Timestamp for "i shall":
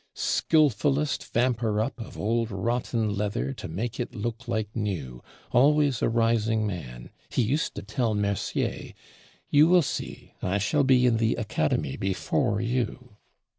10.41-10.83